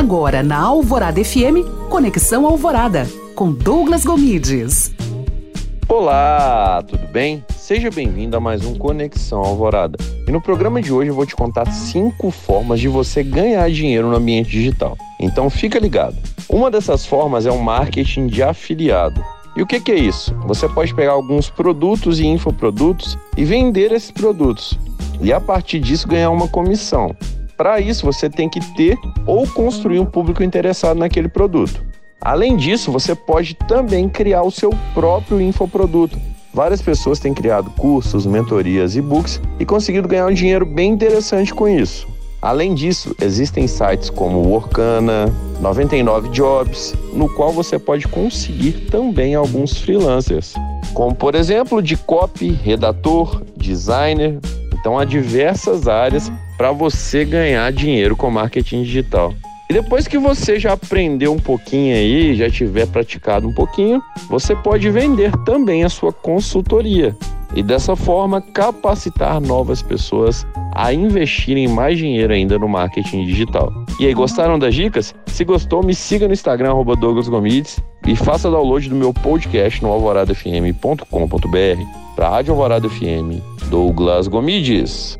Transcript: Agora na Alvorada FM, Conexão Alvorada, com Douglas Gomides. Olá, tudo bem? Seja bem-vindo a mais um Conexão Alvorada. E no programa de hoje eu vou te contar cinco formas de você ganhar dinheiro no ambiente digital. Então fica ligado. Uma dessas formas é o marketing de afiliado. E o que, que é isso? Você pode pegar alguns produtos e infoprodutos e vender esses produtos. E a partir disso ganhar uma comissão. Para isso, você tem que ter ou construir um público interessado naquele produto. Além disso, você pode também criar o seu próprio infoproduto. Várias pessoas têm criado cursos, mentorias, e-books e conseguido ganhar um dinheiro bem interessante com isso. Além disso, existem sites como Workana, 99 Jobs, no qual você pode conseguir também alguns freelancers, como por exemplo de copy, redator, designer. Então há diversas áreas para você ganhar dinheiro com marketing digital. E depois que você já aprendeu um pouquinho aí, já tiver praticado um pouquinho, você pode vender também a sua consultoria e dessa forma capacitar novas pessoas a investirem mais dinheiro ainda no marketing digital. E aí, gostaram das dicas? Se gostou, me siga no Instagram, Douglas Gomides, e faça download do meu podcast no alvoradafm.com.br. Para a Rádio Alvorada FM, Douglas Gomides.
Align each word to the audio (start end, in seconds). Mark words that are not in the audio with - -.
Agora 0.00 0.42
na 0.42 0.58
Alvorada 0.58 1.22
FM, 1.22 1.90
Conexão 1.90 2.46
Alvorada, 2.46 3.06
com 3.34 3.52
Douglas 3.52 4.02
Gomides. 4.02 4.94
Olá, 5.86 6.82
tudo 6.88 7.06
bem? 7.08 7.44
Seja 7.50 7.90
bem-vindo 7.90 8.34
a 8.34 8.40
mais 8.40 8.64
um 8.64 8.74
Conexão 8.74 9.40
Alvorada. 9.40 9.98
E 10.26 10.32
no 10.32 10.40
programa 10.40 10.80
de 10.80 10.90
hoje 10.90 11.10
eu 11.10 11.14
vou 11.14 11.26
te 11.26 11.36
contar 11.36 11.70
cinco 11.70 12.30
formas 12.30 12.80
de 12.80 12.88
você 12.88 13.22
ganhar 13.22 13.70
dinheiro 13.70 14.08
no 14.08 14.16
ambiente 14.16 14.48
digital. 14.48 14.96
Então 15.20 15.50
fica 15.50 15.78
ligado. 15.78 16.16
Uma 16.48 16.70
dessas 16.70 17.04
formas 17.04 17.44
é 17.44 17.50
o 17.50 17.62
marketing 17.62 18.26
de 18.26 18.42
afiliado. 18.42 19.22
E 19.54 19.60
o 19.60 19.66
que, 19.66 19.78
que 19.80 19.92
é 19.92 19.96
isso? 19.96 20.34
Você 20.46 20.66
pode 20.66 20.94
pegar 20.94 21.12
alguns 21.12 21.50
produtos 21.50 22.20
e 22.20 22.26
infoprodutos 22.26 23.18
e 23.36 23.44
vender 23.44 23.92
esses 23.92 24.10
produtos. 24.10 24.78
E 25.20 25.30
a 25.30 25.38
partir 25.38 25.78
disso 25.78 26.08
ganhar 26.08 26.30
uma 26.30 26.48
comissão. 26.48 27.14
Para 27.60 27.78
isso, 27.78 28.06
você 28.06 28.30
tem 28.30 28.48
que 28.48 28.58
ter 28.74 28.98
ou 29.26 29.46
construir 29.46 30.00
um 30.00 30.06
público 30.06 30.42
interessado 30.42 30.96
naquele 30.96 31.28
produto. 31.28 31.84
Além 32.18 32.56
disso, 32.56 32.90
você 32.90 33.14
pode 33.14 33.52
também 33.52 34.08
criar 34.08 34.44
o 34.44 34.50
seu 34.50 34.70
próprio 34.94 35.38
infoproduto. 35.42 36.18
Várias 36.54 36.80
pessoas 36.80 37.18
têm 37.18 37.34
criado 37.34 37.68
cursos, 37.72 38.24
mentorias, 38.24 38.96
e-books 38.96 39.42
e 39.58 39.66
conseguido 39.66 40.08
ganhar 40.08 40.26
um 40.26 40.32
dinheiro 40.32 40.64
bem 40.64 40.90
interessante 40.90 41.52
com 41.52 41.68
isso. 41.68 42.08
Além 42.40 42.72
disso, 42.72 43.14
existem 43.20 43.66
sites 43.66 44.08
como 44.08 44.40
Workana, 44.40 45.30
99 45.60 46.30
Jobs, 46.30 46.94
no 47.12 47.28
qual 47.28 47.52
você 47.52 47.78
pode 47.78 48.08
conseguir 48.08 48.86
também 48.90 49.34
alguns 49.34 49.76
freelancers, 49.76 50.54
como 50.94 51.14
por 51.14 51.34
exemplo 51.34 51.82
de 51.82 51.98
copy, 51.98 52.52
redator, 52.52 53.42
designer. 53.54 54.38
Então 54.72 54.98
há 54.98 55.04
diversas 55.04 55.86
áreas 55.86 56.32
para 56.60 56.72
você 56.72 57.24
ganhar 57.24 57.72
dinheiro 57.72 58.14
com 58.14 58.30
marketing 58.30 58.82
digital. 58.82 59.32
E 59.70 59.72
depois 59.72 60.06
que 60.06 60.18
você 60.18 60.60
já 60.60 60.74
aprendeu 60.74 61.32
um 61.32 61.38
pouquinho 61.38 61.96
aí, 61.96 62.34
já 62.34 62.50
tiver 62.50 62.86
praticado 62.86 63.48
um 63.48 63.54
pouquinho, 63.54 64.02
você 64.28 64.54
pode 64.54 64.90
vender 64.90 65.32
também 65.46 65.84
a 65.84 65.88
sua 65.88 66.12
consultoria 66.12 67.16
e 67.54 67.62
dessa 67.62 67.96
forma 67.96 68.42
capacitar 68.42 69.40
novas 69.40 69.80
pessoas 69.80 70.46
a 70.74 70.92
investirem 70.92 71.66
mais 71.66 71.96
dinheiro 71.96 72.30
ainda 72.30 72.58
no 72.58 72.68
marketing 72.68 73.24
digital. 73.24 73.72
E 73.98 74.06
aí, 74.06 74.12
gostaram 74.12 74.58
das 74.58 74.74
dicas? 74.74 75.14
Se 75.28 75.46
gostou, 75.46 75.82
me 75.82 75.94
siga 75.94 76.26
no 76.26 76.34
Instagram, 76.34 76.74
Douglas 76.98 77.26
Gomides, 77.26 77.80
e 78.06 78.14
faça 78.14 78.50
download 78.50 78.86
do 78.86 78.96
meu 78.96 79.14
podcast 79.14 79.82
no 79.82 79.88
alvoradafm.com.br. 79.88 81.04
Para 82.14 82.26
a 82.26 82.30
Rádio 82.30 82.52
Alvorada 82.52 82.86
FM, 82.86 83.40
Douglas 83.70 84.28
Gomides. 84.28 85.19